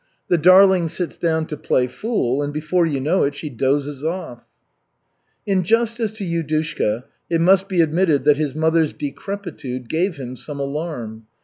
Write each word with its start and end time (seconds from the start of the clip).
"The 0.29 0.37
darling 0.39 0.87
sits 0.87 1.15
down 1.15 1.45
to 1.45 1.55
play 1.55 1.85
fool 1.85 2.41
and 2.41 2.51
before 2.51 2.87
you 2.87 2.99
know 2.99 3.21
it, 3.21 3.35
she 3.35 3.51
dozes 3.51 4.03
off." 4.03 4.43
In 5.45 5.61
justice 5.61 6.11
to 6.13 6.23
Yudushka 6.23 7.03
it 7.29 7.39
must 7.39 7.67
be 7.67 7.81
admitted 7.81 8.23
that 8.23 8.37
his 8.37 8.55
mother's 8.55 8.93
decrepitude 8.93 9.89
gave 9.89 10.15
him 10.15 10.35
some 10.35 10.59
alarm. 10.59 11.27